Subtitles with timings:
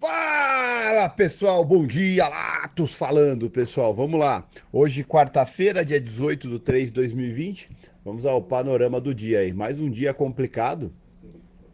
[0.00, 4.48] Fala pessoal, bom dia, Latos falando pessoal, vamos lá.
[4.72, 7.68] Hoje, quarta-feira, dia 18 de 3 de 2020,
[8.02, 9.52] vamos ao panorama do dia aí.
[9.52, 10.90] Mais um dia complicado,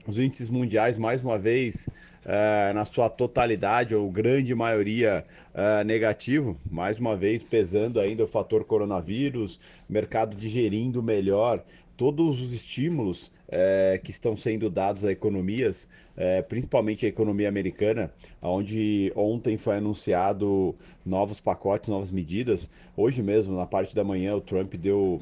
[0.08, 5.24] os índices mundiais, mais uma vez, uh, na sua totalidade, ou grande maioria,
[5.54, 11.63] uh, negativo, mais uma vez pesando ainda o fator coronavírus, mercado digerindo melhor
[11.97, 18.12] todos os estímulos é, que estão sendo dados a economias, é, principalmente a economia americana,
[18.42, 22.70] onde ontem foi anunciado novos pacotes, novas medidas.
[22.97, 25.20] Hoje mesmo, na parte da manhã, o Trump deu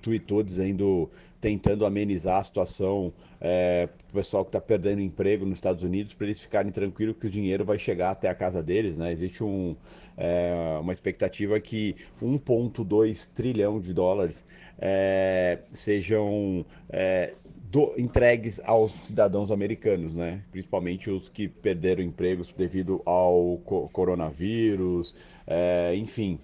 [0.00, 5.82] tweetou dizendo, tentando amenizar a situação é, o pessoal que está perdendo emprego nos Estados
[5.82, 8.96] Unidos, para eles ficarem tranquilos que o dinheiro vai chegar até a casa deles.
[8.96, 9.12] Né?
[9.12, 9.76] Existe um,
[10.16, 14.44] é, uma expectativa que 1,2 trilhão de dólares
[14.78, 17.34] é, sejam é,
[17.70, 20.42] do, entregues aos cidadãos americanos, né?
[20.50, 25.14] principalmente os que perderam empregos devido ao co coronavírus,
[25.46, 26.38] é, enfim.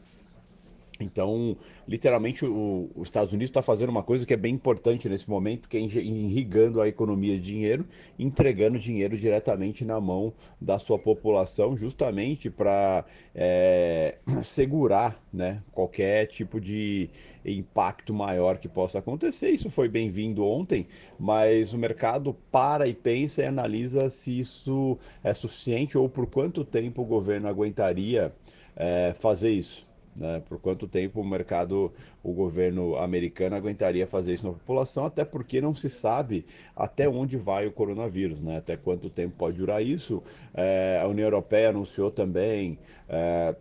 [1.00, 1.56] Então,
[1.88, 5.68] literalmente, o, os Estados Unidos está fazendo uma coisa que é bem importante nesse momento,
[5.68, 7.86] que é irrigando a economia de dinheiro,
[8.18, 16.60] entregando dinheiro diretamente na mão da sua população, justamente para é, segurar né, qualquer tipo
[16.60, 17.08] de
[17.44, 19.50] impacto maior que possa acontecer.
[19.50, 20.86] Isso foi bem-vindo ontem,
[21.18, 26.64] mas o mercado para e pensa e analisa se isso é suficiente ou por quanto
[26.64, 28.32] tempo o governo aguentaria
[28.77, 29.91] é, fazer isso.
[30.14, 30.42] Né?
[30.48, 35.60] Por quanto tempo o mercado, o governo americano aguentaria fazer isso na população, até porque
[35.60, 36.44] não se sabe
[36.77, 38.58] até onde vai o coronavírus, né?
[38.58, 40.22] até quanto tempo pode durar isso.
[40.55, 42.78] É, a União Europeia anunciou também.
[43.08, 43.55] É,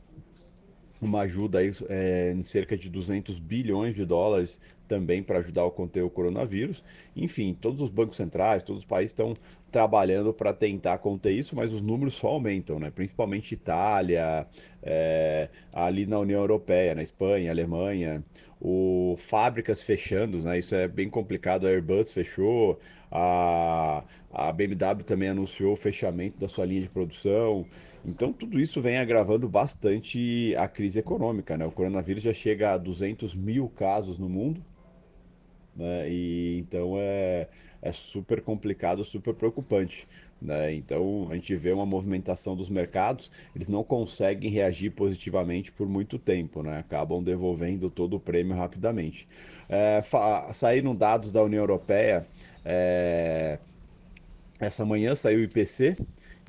[1.01, 4.59] uma ajuda aí, é, em cerca de 200 bilhões de dólares
[4.91, 6.83] também para ajudar a conter o coronavírus.
[7.15, 9.33] Enfim, todos os bancos centrais, todos os países estão
[9.71, 12.91] trabalhando para tentar conter isso, mas os números só aumentam, né?
[12.93, 14.45] principalmente Itália,
[14.83, 18.21] é, ali na União Europeia, na Espanha, Alemanha,
[18.59, 20.59] o, fábricas fechando, né?
[20.59, 22.77] isso é bem complicado, a Airbus fechou,
[23.09, 27.65] a, a BMW também anunciou o fechamento da sua linha de produção,
[28.03, 31.55] então, tudo isso vem agravando bastante a crise econômica.
[31.55, 31.65] Né?
[31.65, 34.63] O coronavírus já chega a 200 mil casos no mundo.
[35.75, 36.09] Né?
[36.09, 37.47] E então é,
[37.81, 40.07] é super complicado, super preocupante.
[40.41, 40.73] Né?
[40.73, 46.17] Então a gente vê uma movimentação dos mercados, eles não conseguem reagir positivamente por muito
[46.17, 46.79] tempo, né?
[46.79, 49.27] acabam devolvendo todo o prêmio rapidamente.
[49.69, 50.01] É,
[50.51, 52.25] saíram dados da União Europeia,
[52.65, 53.59] é,
[54.59, 55.95] essa manhã saiu o IPC,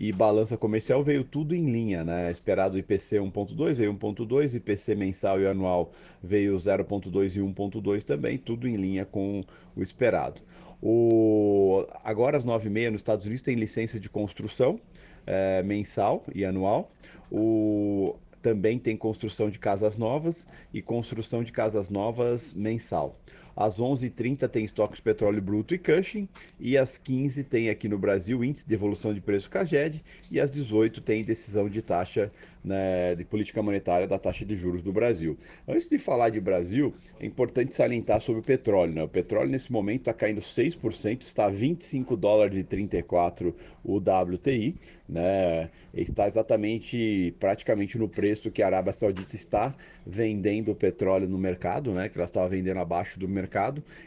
[0.03, 2.29] e balança comercial veio tudo em linha, né?
[2.29, 8.67] Esperado IPC 1.2 veio 1.2, IPC mensal e anual veio 0.2 e 1.2 também, tudo
[8.67, 9.45] em linha com
[9.77, 10.43] o esperado.
[10.83, 11.87] O...
[12.03, 14.81] Agora às 9h30 nos Estados Unidos tem licença de construção
[15.25, 16.91] é, mensal e anual.
[17.31, 18.17] O...
[18.43, 23.17] Também tem construção de casas novas e construção de casas novas mensal.
[23.57, 26.29] Às 11h30 tem estoque de petróleo bruto e Cushing.
[26.59, 30.03] E às 15 tem aqui no Brasil índice de evolução de preço CAGED.
[30.31, 32.31] E às 18 tem decisão de taxa
[32.65, 35.37] né, de política monetária da taxa de juros do Brasil.
[35.67, 38.93] Antes de falar de Brasil, é importante salientar sobre o petróleo.
[38.93, 39.03] Né?
[39.03, 44.77] O petróleo nesse momento está caindo 6%, está a 25 dólares e 34 o WTI.
[45.09, 45.69] Né?
[45.93, 49.75] Está exatamente, praticamente no preço que a Arábia Saudita está
[50.07, 52.09] vendendo o petróleo no mercado, né?
[52.09, 53.42] que ela estava vendendo abaixo do mercado,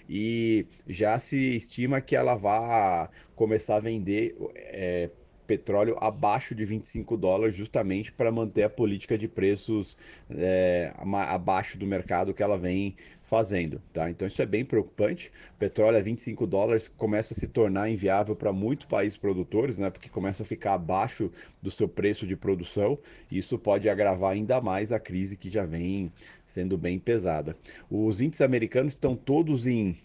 [0.10, 5.10] e já se estima que ela vá começar a vender é,
[5.46, 9.98] petróleo abaixo de 25 dólares, justamente para manter a política de preços
[10.30, 10.94] é,
[11.28, 12.96] abaixo do mercado que ela vem
[13.26, 14.10] fazendo, tá?
[14.10, 15.32] Então isso é bem preocupante.
[15.58, 19.90] Petróleo a 25 dólares começa a se tornar inviável para muitos países produtores, né?
[19.90, 21.32] Porque começa a ficar abaixo
[21.62, 22.98] do seu preço de produção.
[23.32, 26.12] E isso pode agravar ainda mais a crise que já vem
[26.46, 27.56] sendo bem pesada.
[27.90, 29.98] Os índices americanos estão todos em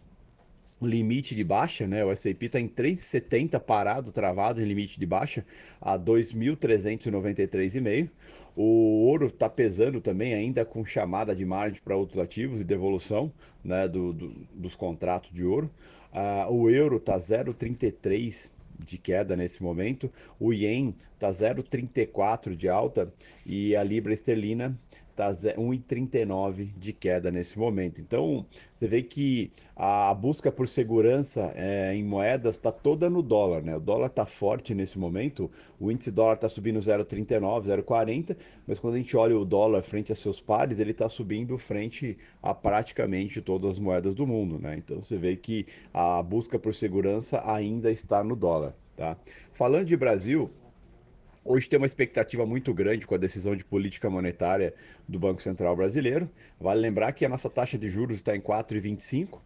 [0.81, 2.03] limite de baixa, né?
[2.05, 5.45] O S&P está em 3,70 parado, travado em limite de baixa,
[5.81, 8.09] a 2.393,5.
[8.57, 13.33] O ouro está pesando também, ainda com chamada de margem para outros ativos e devolução
[13.63, 15.71] né, do, do, dos contratos de ouro.
[16.13, 18.51] Ah, o euro está 0,33
[18.84, 23.13] de queda nesse momento, o ien está 0,34 de alta
[23.45, 24.78] e a libra esterlina
[25.28, 28.01] está 1,39 de queda nesse momento.
[28.01, 33.63] Então, você vê que a busca por segurança é, em moedas está toda no dólar,
[33.63, 33.77] né?
[33.77, 38.37] O dólar está forte nesse momento, o índice dólar está subindo 0,39, 0,40,
[38.67, 42.16] mas quando a gente olha o dólar frente a seus pares, ele está subindo frente
[42.43, 44.77] a praticamente todas as moedas do mundo, né?
[44.77, 49.16] Então, você vê que a busca por segurança ainda está no dólar, tá?
[49.53, 50.51] Falando de Brasil,
[51.42, 54.75] Hoje tem uma expectativa muito grande com a decisão de política monetária
[55.09, 56.28] do Banco Central Brasileiro.
[56.60, 59.39] Vale lembrar que a nossa taxa de juros está em 4,25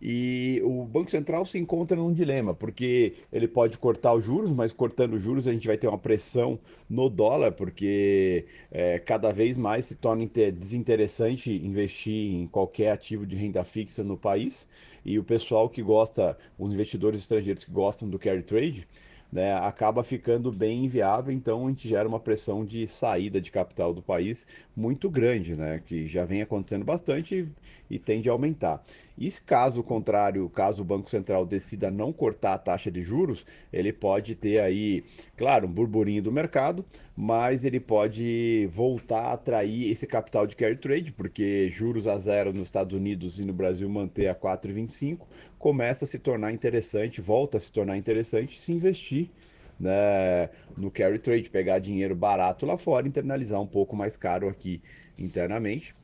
[0.00, 4.72] e o Banco Central se encontra num dilema, porque ele pode cortar os juros, mas
[4.72, 6.58] cortando os juros a gente vai ter uma pressão
[6.88, 13.36] no dólar, porque é, cada vez mais se torna desinteressante investir em qualquer ativo de
[13.36, 14.66] renda fixa no país.
[15.04, 18.88] E o pessoal que gosta, os investidores estrangeiros que gostam do carry trade,
[19.32, 23.94] né, acaba ficando bem inviável, então a gente gera uma pressão de saída de capital
[23.94, 24.46] do país
[24.76, 27.48] muito grande, né, que já vem acontecendo bastante
[27.90, 28.84] e, e tende a aumentar.
[29.16, 33.92] E caso contrário, caso o Banco Central decida não cortar a taxa de juros, ele
[33.92, 35.04] pode ter aí,
[35.36, 36.84] claro, um burburinho do mercado,
[37.16, 42.52] mas ele pode voltar a atrair esse capital de carry trade, porque juros a zero
[42.52, 45.26] nos Estados Unidos e no Brasil manter a 4,25
[45.58, 49.30] começa a se tornar interessante, volta a se tornar interessante se investir
[49.78, 54.80] né, no carry trade, pegar dinheiro barato lá fora, internalizar um pouco mais caro aqui
[55.18, 55.94] internamente.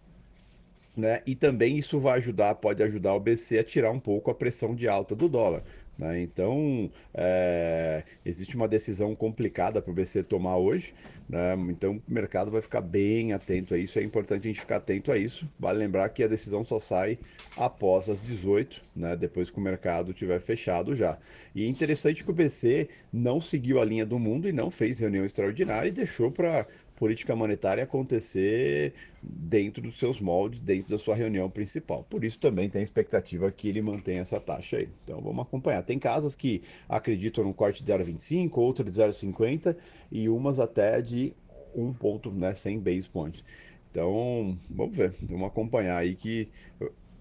[0.99, 1.23] Né?
[1.25, 4.75] E também isso vai ajudar, pode ajudar o BC a tirar um pouco a pressão
[4.75, 5.63] de alta do dólar.
[5.97, 6.23] Né?
[6.23, 10.93] Então, é, existe uma decisão complicada para o BC tomar hoje,
[11.29, 11.55] né?
[11.69, 15.13] então o mercado vai ficar bem atento a isso, é importante a gente ficar atento
[15.13, 15.49] a isso.
[15.57, 17.17] Vale lembrar que a decisão só sai
[17.57, 19.15] após as 18, né?
[19.15, 21.17] depois que o mercado tiver fechado já.
[21.55, 24.99] E é interessante que o BC não seguiu a linha do mundo e não fez
[24.99, 26.67] reunião extraordinária e deixou para
[26.99, 28.93] política monetária acontecer
[29.23, 32.05] dentro dos seus moldes, dentro da sua reunião principal.
[32.11, 34.89] Por isso também tem expectativa que ele mantenha essa taxa aí.
[35.05, 35.83] Então vamos acompanhar.
[35.85, 39.77] Tem casas que acreditam no corte de 0,25, outras de 0,50
[40.11, 41.33] e umas até de
[41.73, 43.45] 1 ponto, né, 100 base points.
[43.91, 46.49] Então, vamos ver, vamos acompanhar aí que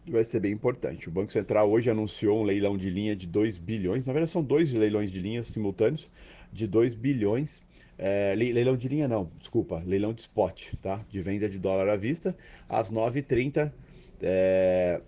[0.08, 1.08] vai ser bem importante.
[1.08, 4.44] O Banco Central hoje anunciou um leilão de linha de 2 bilhões, na verdade são
[4.44, 6.10] dois leilões de linhas simultâneos
[6.52, 7.62] de 2 bilhões
[7.98, 11.04] é, leilão de linha não, desculpa, leilão de spot, tá?
[11.10, 12.36] De venda de dólar à vista,
[12.70, 13.72] às 9h30.
[14.22, 15.02] É,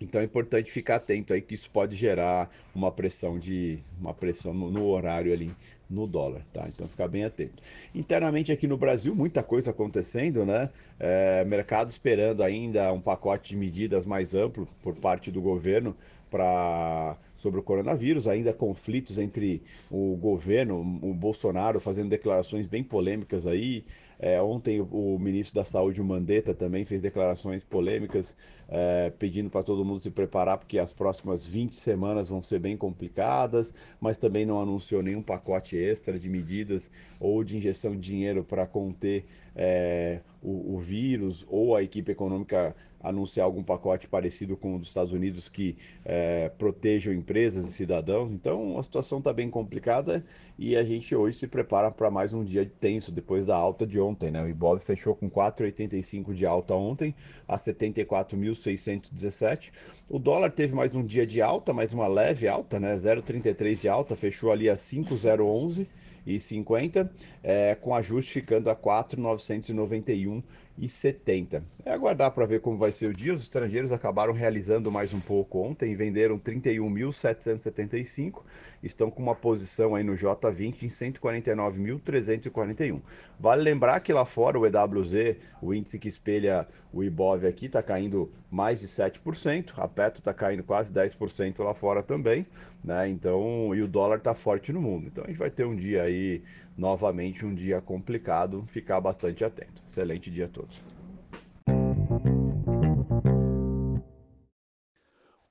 [0.00, 4.54] então é importante ficar atento aí que isso pode gerar uma pressão de uma pressão
[4.54, 5.54] no, no, horário ali
[5.90, 6.66] no dólar, tá?
[6.68, 7.62] Então ficar bem atento.
[7.94, 10.70] Internamente aqui no Brasil muita coisa acontecendo, né?
[10.98, 15.94] É, mercado esperando ainda um pacote de medidas mais amplo por parte do governo
[16.30, 23.46] para sobre o coronavírus, ainda conflitos entre o governo, o Bolsonaro fazendo declarações bem polêmicas
[23.46, 23.84] aí.
[24.22, 28.36] É, ontem o, ministro da Saúde, o Mandetta, também fez declarações polêmicas,
[28.68, 32.76] é, pedindo para todo mundo se preparar, porque as próximas 20 semanas vão ser bem
[32.76, 38.44] complicadas, mas também não anunciou nenhum pacote extra de medidas ou de injeção de dinheiro
[38.44, 39.24] para conter
[39.56, 44.88] é, o, o vírus ou a equipe econômica anunciar algum pacote parecido com o dos
[44.88, 48.30] Estados Unidos que é, protejam empresas e cidadãos.
[48.30, 50.24] Então a situação está bem complicada
[50.58, 53.98] e a gente hoje se prepara para mais um dia tenso depois da alta de
[53.98, 54.30] ontem.
[54.30, 54.42] Né?
[54.42, 57.14] O Ibov fechou com 4,85 de alta ontem
[57.48, 59.72] a 74.617.
[60.08, 62.94] O dólar teve mais um dia de alta, mais uma leve alta, né?
[62.94, 65.88] 0,33 de alta, fechou ali a 5,011
[66.26, 67.10] e 50,
[67.42, 70.42] é, com ajuste ficando a 4,991
[70.80, 71.62] e 70.
[71.84, 73.34] É aguardar para ver como vai ser o dia.
[73.34, 78.42] Os estrangeiros acabaram realizando mais um pouco ontem, venderam 31.775,
[78.82, 82.98] estão com uma posição aí no J20 em 149.341.
[83.38, 87.80] Vale lembrar que lá fora o EWZ, o índice que espelha o IBOV aqui, está
[87.82, 92.46] caindo mais de 7%, a Petro está caindo quase 10% lá fora também,
[92.82, 93.06] né?
[93.08, 95.06] Então, e o dólar está forte no mundo.
[95.06, 96.42] Então a gente vai ter um dia aí
[96.80, 99.82] novamente um dia complicado, ficar bastante atento.
[99.86, 100.80] Excelente dia a todos.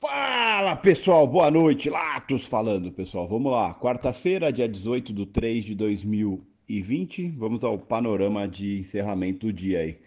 [0.01, 5.75] Fala pessoal, boa noite, Latos falando pessoal, vamos lá, quarta-feira, dia 18 de 3 de
[5.75, 9.97] 2020, vamos ao panorama de encerramento do dia aí.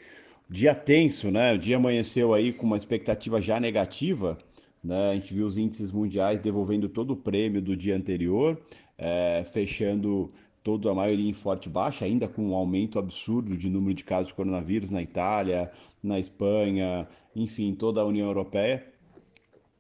[0.51, 1.55] Dia tenso, né?
[1.55, 4.37] O dia amanheceu aí com uma expectativa já negativa,
[4.83, 5.11] né?
[5.11, 8.61] A gente viu os índices mundiais devolvendo todo o prêmio do dia anterior,
[8.99, 13.95] é, fechando toda a maioria em forte baixa, ainda com um aumento absurdo de número
[13.95, 15.71] de casos de coronavírus na Itália,
[16.03, 18.87] na Espanha, enfim, toda a União Europeia,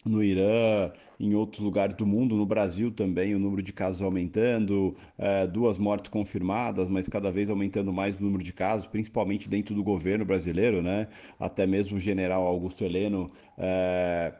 [0.04, 4.96] no Irã, em outros lugares do mundo, no Brasil também, o número de casos aumentando,
[5.16, 9.72] é, duas mortes confirmadas, mas cada vez aumentando mais o número de casos, principalmente dentro
[9.74, 11.06] do governo brasileiro, né?
[11.38, 14.34] Até mesmo o general Augusto Heleno é,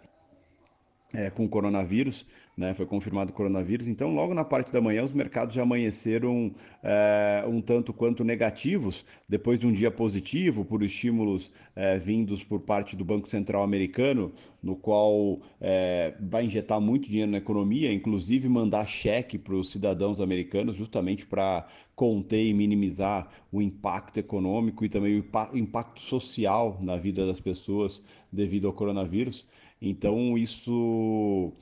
[1.14, 2.26] é, com coronavírus.
[2.56, 2.74] Né?
[2.74, 3.88] Foi confirmado o coronavírus.
[3.88, 9.04] Então, logo na parte da manhã, os mercados já amanheceram é, um tanto quanto negativos,
[9.28, 14.32] depois de um dia positivo, por estímulos é, vindos por parte do Banco Central americano,
[14.62, 20.20] no qual é, vai injetar muito dinheiro na economia, inclusive mandar cheque para os cidadãos
[20.20, 21.66] americanos, justamente para
[21.96, 25.20] conter e minimizar o impacto econômico e também
[25.52, 29.46] o impacto social na vida das pessoas devido ao coronavírus.
[29.80, 31.52] Então, isso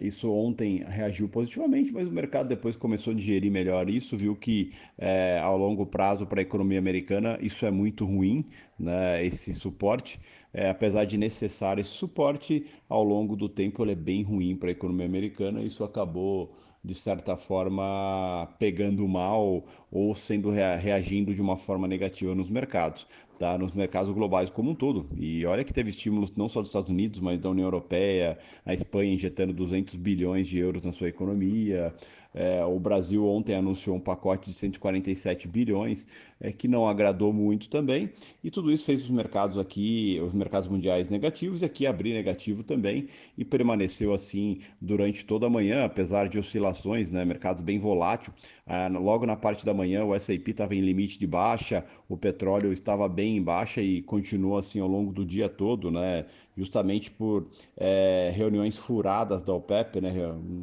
[0.00, 4.72] isso ontem reagiu positivamente, mas o mercado depois começou a digerir melhor isso, viu que
[4.96, 8.44] é, ao longo prazo para a economia americana isso é muito ruim,
[8.78, 10.18] né, esse suporte.
[10.54, 14.68] É, apesar de necessário esse suporte, ao longo do tempo ele é bem ruim para
[14.68, 15.62] a economia americana.
[15.62, 22.50] Isso acabou, de certa forma, pegando mal ou sendo reagindo de uma forma negativa nos
[22.50, 23.06] mercados
[23.42, 23.58] tá?
[23.58, 25.08] nos mercados globais como um todo.
[25.16, 28.72] E olha que teve estímulos não só dos Estados Unidos, mas da União Europeia, a
[28.72, 31.92] Espanha injetando 200 bilhões de euros na sua economia,
[32.34, 36.06] é, o Brasil ontem anunciou um pacote de 147 bilhões,
[36.40, 38.10] é, que não agradou muito também,
[38.42, 42.62] e tudo isso fez os mercados aqui, os mercados mundiais negativos, e aqui abrir negativo
[42.62, 48.32] também, e permaneceu assim durante toda a manhã, apesar de oscilações, né, mercado bem volátil.
[48.66, 52.72] Ah, logo na parte da manhã, o S&P estava em limite de baixa, o petróleo
[52.72, 56.26] estava bem em baixa e continuou assim ao longo do dia todo, né?
[56.56, 60.12] Justamente por é, reuniões furadas da OPEP, né?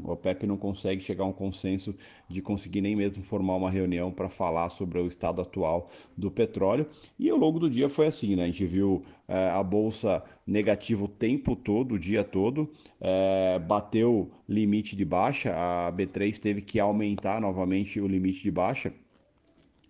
[0.05, 1.95] A OPEP não consegue chegar a um consenso
[2.27, 6.87] de conseguir nem mesmo formar uma reunião para falar sobre o estado atual do petróleo.
[7.17, 8.43] E ao longo do dia foi assim, né?
[8.43, 14.31] A gente viu é, a bolsa negativa o tempo todo, o dia todo, é, bateu
[14.47, 18.93] limite de baixa, a B3 teve que aumentar novamente o limite de baixa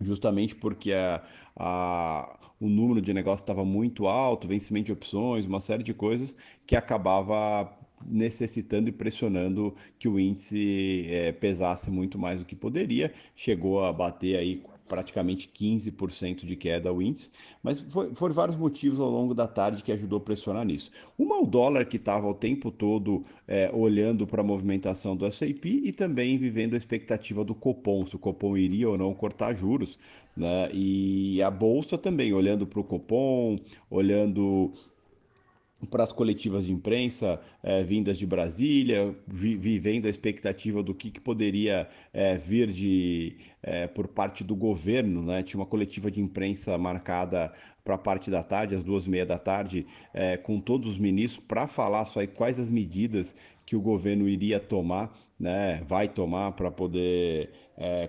[0.01, 1.21] justamente porque a,
[1.55, 6.35] a, o número de negócios estava muito alto, vencimento de opções, uma série de coisas
[6.65, 7.71] que acabava
[8.05, 13.91] necessitando e pressionando que o índice é, pesasse muito mais do que poderia, chegou a
[13.91, 17.29] bater aí praticamente 15% de queda o índice,
[17.63, 20.91] mas foi, foram vários motivos ao longo da tarde que ajudou a pressionar nisso.
[21.17, 25.69] Uma, o dólar que estava o tempo todo é, olhando para a movimentação do S&P
[25.69, 29.97] e também vivendo a expectativa do Copom, se o Copom iria ou não cortar juros,
[30.35, 30.69] né?
[30.73, 34.73] E a bolsa também olhando para o Copom, olhando
[35.87, 41.09] para as coletivas de imprensa é, vindas de Brasília, vi, vivendo a expectativa do que,
[41.09, 45.21] que poderia é, vir de, é, por parte do governo.
[45.23, 45.41] Né?
[45.43, 49.25] Tinha uma coletiva de imprensa marcada para a parte da tarde, às duas e meia
[49.25, 49.87] da tarde,
[50.43, 55.17] com todos os ministros, para falar só quais as medidas que o governo iria tomar,
[55.39, 55.81] né?
[55.87, 57.49] vai tomar para poder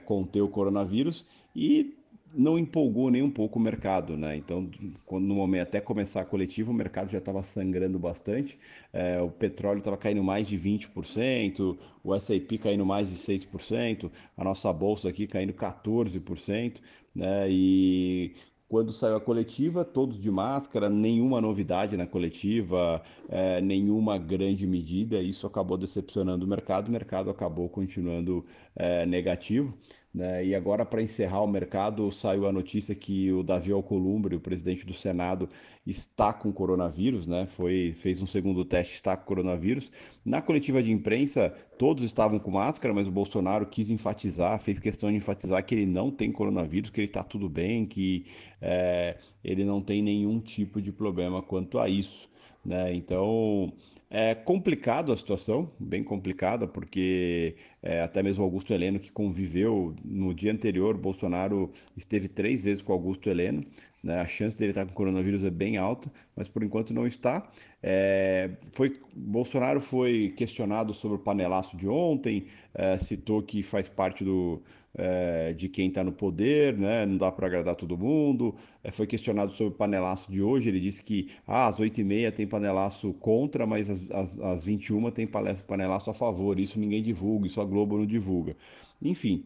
[0.05, 1.25] conter o coronavírus.
[1.57, 1.97] E
[2.33, 4.37] não empolgou nem um pouco o mercado, né?
[4.37, 4.71] Então,
[5.05, 8.59] quando no momento até começar a coletiva, o mercado já estava sangrando bastante,
[8.93, 14.45] é, o petróleo estava caindo mais de 20%, o S&P caindo mais de 6%, a
[14.45, 16.81] nossa bolsa aqui caindo 14%,
[17.15, 17.51] né?
[17.51, 18.35] E
[18.71, 25.21] quando saiu a coletiva, todos de máscara, nenhuma novidade na coletiva, é, nenhuma grande medida.
[25.21, 28.47] Isso acabou decepcionando o mercado, o mercado acabou continuando
[28.77, 29.77] é, negativo.
[30.13, 30.47] Né?
[30.47, 34.85] E agora, para encerrar o mercado, saiu a notícia que o Davi Alcolumbre, o presidente
[34.85, 35.49] do Senado,
[35.87, 37.47] está com coronavírus, né?
[37.47, 39.91] Foi, fez um segundo teste, está com coronavírus.
[40.25, 45.11] Na coletiva de imprensa, todos estavam com máscara, mas o Bolsonaro quis enfatizar, fez questão
[45.11, 48.27] de enfatizar que ele não tem coronavírus, que ele está tudo bem, que
[48.61, 52.29] é, ele não tem nenhum tipo de problema quanto a isso.
[52.65, 52.95] Né?
[52.95, 53.73] Então,
[54.11, 60.35] é complicado a situação, bem complicada, porque é, até mesmo Augusto Heleno, que conviveu no
[60.35, 63.65] dia anterior, Bolsonaro esteve três vezes com Augusto Heleno,
[64.03, 64.21] né?
[64.21, 67.51] a chance dele estar com coronavírus é bem alta, mas por enquanto não está.
[67.83, 74.25] É, foi, Bolsonaro foi questionado sobre o panelaço de ontem, é, citou que faz parte
[74.25, 74.63] do,
[74.95, 77.07] é, de quem está no poder, né?
[77.07, 78.55] não dá para agradar todo mundo.
[78.83, 82.47] É, foi questionado sobre o panelaço de hoje, ele disse que ah, às 8h30 tem
[82.47, 85.29] panelaço contra, mas às, às, às 21 tem
[85.67, 86.59] panelaço a favor.
[86.59, 88.57] Isso ninguém divulga, isso a Globo não divulga.
[89.03, 89.45] Enfim,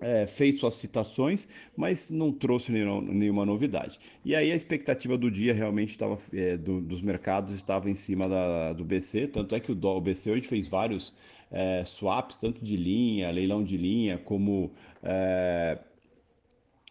[0.00, 3.98] é, fez suas citações, mas não trouxe nenhuma novidade.
[4.24, 8.28] E aí a expectativa do dia realmente estava é, do, dos mercados estava em cima
[8.28, 11.14] da, do BC, tanto é que o, o BC hoje fez vários
[11.50, 15.78] é, swaps, tanto de linha, leilão de linha, como é,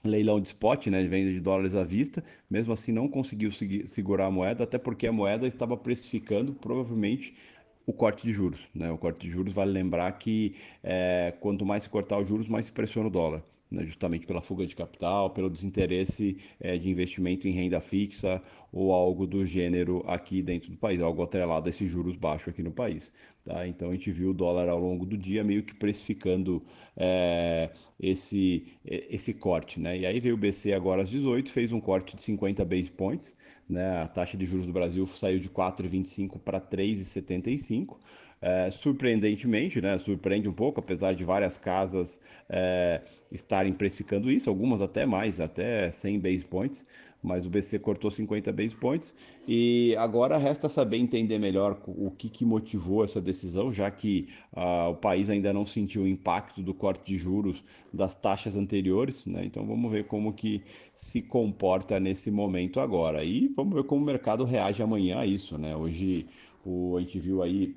[0.04, 2.24] leilão de spot, né, de venda de dólares à vista.
[2.50, 7.36] Mesmo assim, não conseguiu segurar a moeda, até porque a moeda estava precificando provavelmente
[7.90, 8.70] o corte de juros.
[8.74, 8.92] Né?
[8.92, 12.68] O corte de juros vale lembrar que é, quanto mais se cortar os juros, mais
[12.68, 13.44] se pressiona o dólar.
[13.72, 18.42] né, justamente pela fuga de capital, pelo desinteresse é, de investimento em renda fixa
[18.72, 22.64] ou algo do gênero aqui dentro do país, algo atrelado a esses juros baixos aqui
[22.64, 23.12] no país.
[23.46, 23.68] Tá?
[23.68, 26.64] Então a gente viu o dólar ao longo do dia meio que precificando
[26.96, 29.80] é, esse, esse corte.
[29.80, 30.00] Né?
[30.00, 33.36] E aí veio o BC agora às 18, fez um corte de 50 base points.
[33.70, 34.02] Né?
[34.02, 37.98] A taxa de juros do Brasil saiu de 4,25 para 3,75.
[38.42, 44.82] É, surpreendentemente, né, surpreende um pouco, apesar de várias casas é, estarem precificando isso, algumas
[44.82, 46.86] até mais, até 100 base points,
[47.22, 49.14] mas o BC cortou 50 base points
[49.48, 54.90] e agora resta saber entender melhor o que, que motivou essa decisão, já que ah,
[54.90, 59.44] o país ainda não sentiu o impacto do corte de juros das taxas anteriores, né?
[59.44, 60.64] Então vamos ver como que
[60.96, 65.58] se comporta nesse momento agora e vamos ver como o mercado reage amanhã a isso,
[65.58, 65.76] né?
[65.76, 66.26] Hoje
[66.66, 67.76] o, a gente viu aí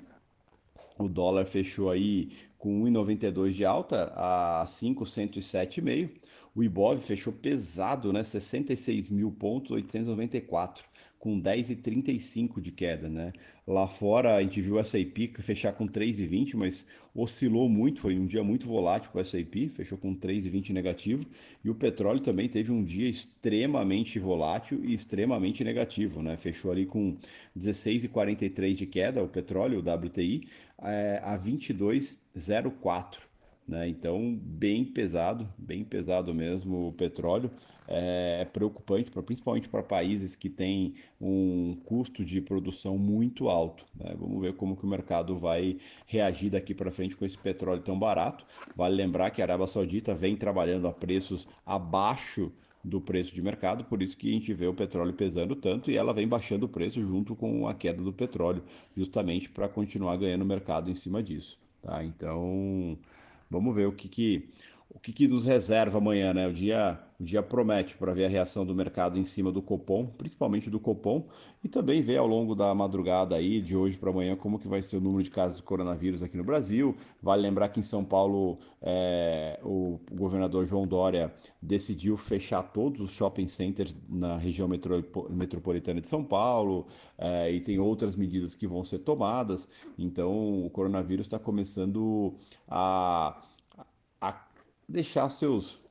[0.97, 6.09] o dólar fechou aí com 1,92 de alta a 5,107,5.
[6.55, 8.23] O Ibov fechou pesado, né?
[8.23, 10.83] 66 mil pontos, 894
[11.23, 13.31] com 10,35 de queda, né?
[13.65, 18.25] Lá fora a gente viu a S&P fechar com 3,20, mas oscilou muito, foi um
[18.25, 21.25] dia muito volátil com a S&P, fechou com 3,20 negativo,
[21.63, 26.35] e o petróleo também teve um dia extremamente volátil e extremamente negativo, né?
[26.35, 27.15] Fechou ali com
[27.57, 30.49] 16,43 de queda o petróleo, o WTI,
[30.81, 33.32] é, a 22,04
[33.67, 33.87] né?
[33.87, 37.49] Então, bem pesado, bem pesado mesmo o petróleo.
[37.87, 43.85] É, é preocupante, pra, principalmente para países que têm um custo de produção muito alto.
[43.95, 44.15] Né?
[44.17, 47.97] Vamos ver como que o mercado vai reagir daqui para frente com esse petróleo tão
[47.97, 48.45] barato.
[48.75, 52.51] Vale lembrar que a Arábia Saudita vem trabalhando a preços abaixo
[52.83, 55.95] do preço de mercado, por isso que a gente vê o petróleo pesando tanto e
[55.95, 58.61] ela vem baixando o preço junto com a queda do petróleo,
[58.95, 61.57] justamente para continuar ganhando mercado em cima disso.
[61.81, 62.03] Tá?
[62.03, 62.97] Então,
[63.53, 64.49] Vamos ver o que, que
[64.93, 66.47] o que, que, nos reserva amanhã, né?
[66.47, 70.05] O dia, o dia promete para ver a reação do mercado em cima do Copom,
[70.05, 71.27] principalmente do Copom,
[71.63, 74.81] e também ver ao longo da madrugada aí, de hoje para amanhã, como que vai
[74.81, 76.95] ser o número de casos de coronavírus aqui no Brasil.
[77.21, 83.11] Vale lembrar que em São Paulo é, o, governador João Dória decidiu fechar todos os
[83.11, 86.85] shopping centers na região metro, metropolitana de São Paulo,
[87.17, 89.67] é, e tem outras medidas que vão ser tomadas.
[89.97, 92.35] Então o coronavírus está começando
[92.67, 93.41] a
[94.87, 95.81] deixar seus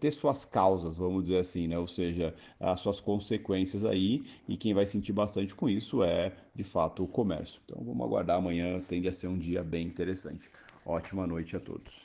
[0.00, 1.78] ter suas causas, vamos dizer assim, né?
[1.78, 6.64] Ou seja, as suas consequências aí, e quem vai sentir bastante com isso é, de
[6.64, 7.60] fato, o comércio.
[7.64, 10.50] Então vamos aguardar amanhã, tende a ser um dia bem interessante.
[10.84, 12.03] Ótima noite a todos.